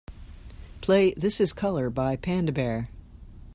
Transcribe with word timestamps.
play 0.81 1.13
This 1.15 1.39
Is 1.39 1.53
Colour 1.53 1.91
by 1.91 2.15
Panda 2.15 2.51
Bear 2.51 2.89